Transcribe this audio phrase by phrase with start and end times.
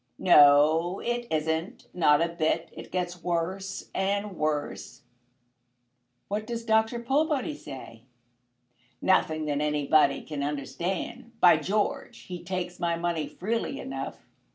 [0.17, 2.69] "No, it isn't, not a bit.
[2.71, 5.03] It gets worse and worse."
[6.27, 6.99] "What does Dr.
[6.99, 8.05] Pullbody say?"
[8.99, 11.33] "Nothing that anybody can understand.
[11.39, 12.21] By George!
[12.21, 14.25] he takes my money freely enough.